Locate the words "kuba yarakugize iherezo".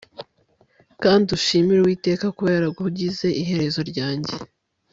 2.35-3.81